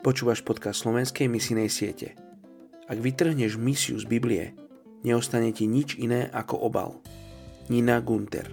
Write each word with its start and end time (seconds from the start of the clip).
Počúvaš 0.00 0.40
podcast 0.40 0.80
slovenskej 0.80 1.28
misijnej 1.28 1.68
siete. 1.68 2.16
Ak 2.88 2.96
vytrhneš 2.96 3.60
misiu 3.60 4.00
z 4.00 4.08
Biblie, 4.08 4.56
neostane 5.04 5.52
ti 5.52 5.68
nič 5.68 6.00
iné 6.00 6.32
ako 6.32 6.56
obal. 6.56 7.04
Nina 7.68 8.00
Gunter 8.00 8.48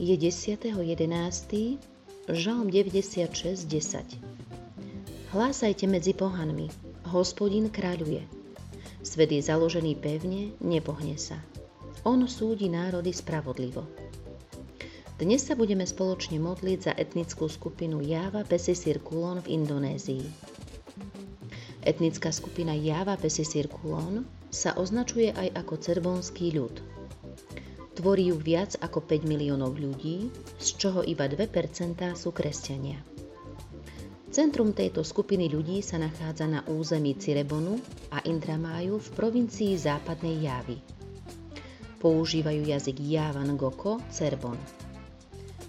Je 0.00 0.16
10.11. 0.16 0.72
Žalm 2.32 2.72
96.10 2.72 5.36
Hlásajte 5.36 5.84
medzi 5.84 6.16
pohanmi, 6.16 6.72
hospodin 7.12 7.68
kráľuje. 7.68 8.41
Svet 9.02 9.34
je 9.34 9.42
založený 9.42 9.98
pevne, 9.98 10.54
nepohne 10.62 11.18
sa. 11.18 11.42
On 12.06 12.22
súdi 12.30 12.70
národy 12.70 13.10
spravodlivo. 13.10 13.82
Dnes 15.18 15.42
sa 15.42 15.58
budeme 15.58 15.82
spoločne 15.82 16.38
modliť 16.38 16.78
za 16.78 16.92
etnickú 16.94 17.50
skupinu 17.50 17.98
Java 18.02 18.46
Pesisir 18.46 19.02
Kulon 19.02 19.42
v 19.42 19.58
Indonézii. 19.58 20.26
Etnická 21.82 22.30
skupina 22.30 22.78
Java 22.78 23.18
Pesisir 23.18 23.66
Kulon 23.66 24.22
sa 24.54 24.78
označuje 24.78 25.34
aj 25.34 25.50
ako 25.62 25.74
cerbonský 25.82 26.54
ľud. 26.54 26.78
Tvorí 27.98 28.30
ju 28.30 28.38
viac 28.38 28.78
ako 28.78 29.02
5 29.02 29.26
miliónov 29.26 29.82
ľudí, 29.82 30.30
z 30.62 30.68
čoho 30.78 31.02
iba 31.02 31.26
2% 31.26 31.98
sú 32.14 32.30
kresťania. 32.30 33.11
Centrum 34.32 34.72
tejto 34.72 35.04
skupiny 35.04 35.52
ľudí 35.52 35.84
sa 35.84 36.00
nachádza 36.00 36.48
na 36.48 36.64
území 36.64 37.12
Cirebonu 37.20 37.76
a 38.08 38.24
Indramáju 38.24 38.96
v 38.96 39.08
provincii 39.12 39.76
západnej 39.76 40.48
Javy. 40.48 40.80
Používajú 42.00 42.64
jazyk 42.64 42.96
Javan 42.96 43.52
Goko 43.60 44.00
Cerbon. 44.08 44.56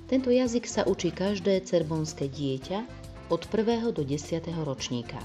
Tento 0.08 0.32
jazyk 0.32 0.64
sa 0.64 0.88
učí 0.88 1.12
každé 1.12 1.60
cerbonské 1.68 2.32
dieťa 2.32 2.88
od 3.28 3.44
1. 3.52 3.92
do 3.92 4.00
10. 4.00 4.48
ročníka. 4.64 5.20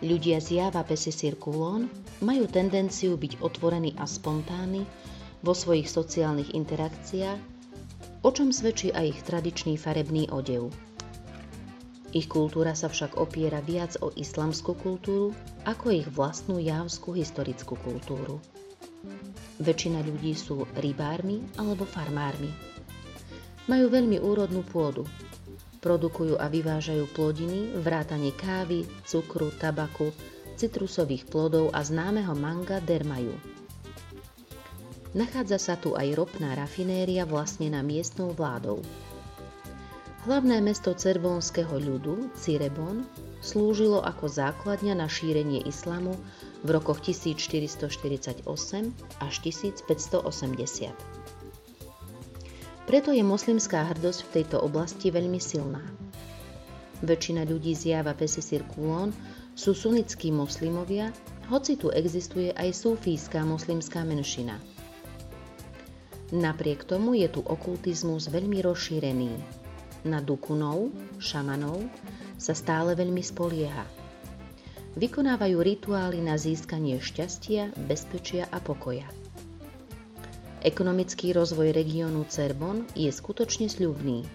Ľudia 0.00 0.40
z 0.40 0.64
Java 0.64 0.80
Pesisir 0.80 1.36
Kulon 1.36 1.92
majú 2.24 2.48
tendenciu 2.48 3.20
byť 3.20 3.36
otvorení 3.44 4.00
a 4.00 4.08
spontánni 4.08 4.88
vo 5.44 5.52
svojich 5.52 5.92
sociálnych 5.92 6.56
interakciách, 6.56 7.40
o 8.24 8.30
čom 8.32 8.48
svedčí 8.48 8.96
aj 8.96 9.04
ich 9.12 9.20
tradičný 9.28 9.76
farebný 9.76 10.32
odev. 10.32 10.72
Ich 12.10 12.26
kultúra 12.26 12.74
sa 12.74 12.90
však 12.90 13.22
opiera 13.22 13.62
viac 13.62 13.94
o 14.02 14.10
islamskú 14.10 14.74
kultúru 14.74 15.30
ako 15.62 15.94
ich 15.94 16.08
vlastnú 16.10 16.58
javskú 16.58 17.14
historickú 17.14 17.78
kultúru. 17.78 18.42
Väčšina 19.62 20.02
ľudí 20.02 20.34
sú 20.34 20.66
rybármi 20.80 21.44
alebo 21.54 21.86
farmármi. 21.86 22.50
Majú 23.70 23.86
veľmi 23.92 24.18
úrodnú 24.18 24.66
pôdu. 24.66 25.06
Produkujú 25.78 26.36
a 26.36 26.50
vyvážajú 26.50 27.08
plodiny, 27.14 27.78
vrátane 27.78 28.34
kávy, 28.34 28.84
cukru, 29.06 29.54
tabaku, 29.54 30.10
citrusových 30.58 31.30
plodov 31.30 31.72
a 31.72 31.80
známeho 31.80 32.34
manga 32.36 32.82
dermaju. 32.82 33.32
Nachádza 35.14 35.58
sa 35.58 35.74
tu 35.78 35.94
aj 35.94 36.10
ropná 36.14 36.58
rafinéria 36.58 37.22
vlastnená 37.24 37.80
miestnou 37.80 38.34
vládou. 38.34 38.82
Hlavné 40.20 40.60
mesto 40.60 40.92
cerbonského 40.92 41.80
ľudu, 41.80 42.28
Cirebon, 42.36 43.08
slúžilo 43.40 44.04
ako 44.04 44.28
základňa 44.28 45.00
na 45.00 45.08
šírenie 45.08 45.64
islamu 45.64 46.12
v 46.60 46.76
rokoch 46.76 47.00
1448 47.00 48.44
až 49.16 49.34
1580. 49.40 50.92
Preto 52.84 53.16
je 53.16 53.24
moslimská 53.24 53.80
hrdosť 53.96 54.20
v 54.28 54.30
tejto 54.36 54.60
oblasti 54.60 55.08
veľmi 55.08 55.40
silná. 55.40 55.80
Väčšina 57.00 57.48
ľudí 57.48 57.72
z 57.72 57.96
Java 57.96 58.12
Pesisir 58.12 58.60
Kulon 58.76 59.16
sú 59.56 59.72
sunnickí 59.72 60.28
moslimovia, 60.28 61.16
hoci 61.48 61.80
tu 61.80 61.88
existuje 61.88 62.52
aj 62.52 62.76
sufijská 62.76 63.40
moslimská 63.48 64.04
menšina. 64.04 64.60
Napriek 66.28 66.84
tomu 66.84 67.16
je 67.16 67.26
tu 67.32 67.40
okultizmus 67.40 68.28
veľmi 68.28 68.60
rozšírený, 68.60 69.59
na 70.04 70.22
dukunov, 70.24 70.92
šamanov, 71.20 71.84
sa 72.40 72.56
stále 72.56 72.96
veľmi 72.96 73.20
spolieha. 73.20 73.84
Vykonávajú 74.98 75.56
rituály 75.62 76.18
na 76.18 76.34
získanie 76.34 76.98
šťastia, 76.98 77.72
bezpečia 77.86 78.50
a 78.50 78.58
pokoja. 78.58 79.06
Ekonomický 80.60 81.32
rozvoj 81.32 81.72
regiónu 81.72 82.28
Cerbon 82.28 82.84
je 82.92 83.08
skutočne 83.08 83.72
sľubný. 83.72 84.28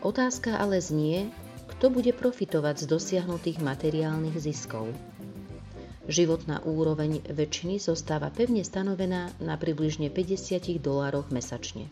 Otázka 0.00 0.56
ale 0.56 0.80
znie, 0.80 1.28
kto 1.76 1.92
bude 1.92 2.16
profitovať 2.16 2.84
z 2.84 2.86
dosiahnutých 2.88 3.60
materiálnych 3.60 4.38
ziskov. 4.40 4.88
Životná 6.06 6.62
úroveň 6.62 7.20
väčšiny 7.26 7.82
zostáva 7.82 8.30
pevne 8.30 8.62
stanovená 8.62 9.34
na 9.42 9.58
približne 9.58 10.08
50 10.08 10.78
dolároch 10.78 11.28
mesačne. 11.34 11.90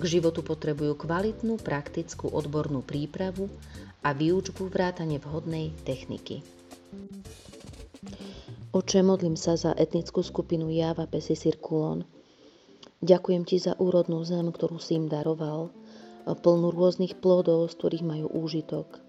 K 0.00 0.08
životu 0.08 0.40
potrebujú 0.40 0.96
kvalitnú, 0.96 1.60
praktickú 1.60 2.32
odbornú 2.32 2.80
prípravu 2.80 3.52
a 4.00 4.16
výučbu 4.16 4.72
vrátane 4.72 5.20
vhodnej 5.20 5.76
techniky. 5.84 6.40
Oče, 8.72 9.04
modlím 9.04 9.36
sa 9.36 9.60
za 9.60 9.76
etnickú 9.76 10.24
skupinu 10.24 10.72
Java 10.72 11.04
Pesisir 11.04 11.60
Kulon. 11.60 12.08
Ďakujem 13.04 13.44
ti 13.44 13.60
za 13.60 13.76
úrodnú 13.76 14.24
zem, 14.24 14.48
ktorú 14.48 14.80
si 14.80 14.96
im 14.96 15.12
daroval, 15.12 15.68
plnú 16.24 16.72
rôznych 16.72 17.20
plodov, 17.20 17.68
z 17.68 17.76
ktorých 17.76 18.04
majú 18.08 18.26
úžitok. 18.32 19.04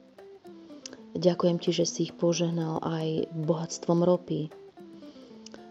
Ďakujem 1.16 1.58
ti, 1.64 1.72
že 1.72 1.88
si 1.88 2.12
ich 2.12 2.14
požehnal 2.20 2.84
aj 2.84 3.32
bohatstvom 3.32 4.04
ropy. 4.04 4.52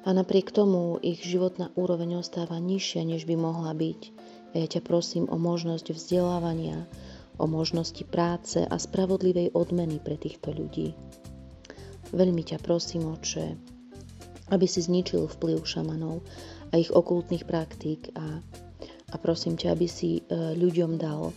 A 0.08 0.16
napriek 0.16 0.48
tomu 0.48 0.96
ich 1.04 1.20
životná 1.20 1.68
úroveň 1.76 2.24
ostáva 2.24 2.56
nižšia, 2.56 3.04
než 3.04 3.28
by 3.28 3.36
mohla 3.36 3.76
byť 3.76 4.16
a 4.50 4.54
ja 4.58 4.66
ťa 4.66 4.82
prosím 4.82 5.30
o 5.30 5.38
možnosť 5.38 5.94
vzdelávania, 5.94 6.86
o 7.40 7.46
možnosti 7.48 8.02
práce 8.04 8.60
a 8.60 8.76
spravodlivej 8.76 9.54
odmeny 9.56 10.02
pre 10.02 10.20
týchto 10.20 10.52
ľudí. 10.52 10.92
Veľmi 12.10 12.42
ťa 12.42 12.58
prosím, 12.60 13.14
oče, 13.14 13.54
aby 14.50 14.66
si 14.66 14.82
zničil 14.82 15.30
vplyv 15.30 15.62
šamanov 15.62 16.26
a 16.74 16.76
ich 16.76 16.90
okultných 16.90 17.46
praktík 17.46 18.10
a, 18.18 18.42
a 19.10 19.16
prosím 19.16 19.54
ťa, 19.54 19.68
aby 19.72 19.86
si 19.86 20.20
e, 20.20 20.22
ľuďom 20.58 20.98
dal 20.98 21.30
e, 21.30 21.34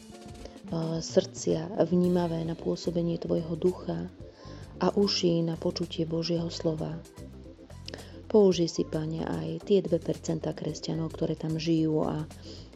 srdcia 0.97 1.77
vnímavé 1.85 2.41
na 2.41 2.57
pôsobenie 2.57 3.21
Tvojho 3.21 3.53
ducha 3.53 4.09
a 4.81 4.89
uši 4.97 5.45
na 5.45 5.55
počutie 5.55 6.09
Božieho 6.09 6.49
slova. 6.49 6.97
Použij 8.33 8.65
si, 8.65 8.83
Pane, 8.83 9.21
aj 9.21 9.69
tie 9.69 9.85
2% 9.85 10.41
kresťanov, 10.41 11.13
ktoré 11.13 11.37
tam 11.37 11.61
žijú 11.61 12.01
a 12.01 12.25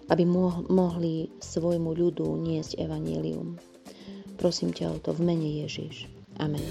aby 0.07 0.23
mohli 0.72 1.29
svojmu 1.40 1.91
ľudu 1.91 2.28
niesť 2.40 2.79
evanílium. 2.79 3.59
Prosím 4.38 4.72
ťa 4.72 4.85
o 4.94 4.97
to 5.01 5.12
v 5.18 5.22
mene 5.34 5.50
Ježiš. 5.66 6.07
Amen. 6.38 6.62